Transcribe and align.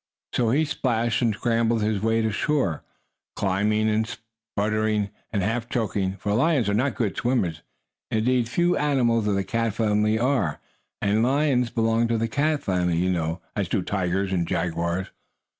So 0.33 0.49
he 0.49 0.65
splashed 0.65 1.21
and 1.21 1.35
scrambled 1.35 1.83
his 1.83 2.01
way 2.01 2.23
to 2.23 2.31
shore, 2.31 2.83
clawing 3.35 3.87
and 3.87 4.07
spluttering 4.07 5.11
and 5.31 5.43
half 5.43 5.69
choking, 5.69 6.17
for 6.17 6.33
lions 6.33 6.67
are 6.69 6.73
not 6.73 6.95
good 6.95 7.15
swimmers. 7.15 7.61
Indeed 8.09 8.49
few 8.49 8.75
animals 8.75 9.27
of 9.27 9.35
the 9.35 9.43
cat 9.43 9.75
family 9.75 10.17
are, 10.17 10.59
and 11.03 11.21
lions 11.21 11.69
belong 11.69 12.07
to 12.07 12.17
the 12.17 12.27
cat 12.27 12.63
family, 12.63 12.97
you 12.97 13.11
know, 13.11 13.41
as 13.55 13.69
do 13.69 13.83
tigers 13.83 14.33
and 14.33 14.47
jaguars. 14.47 15.11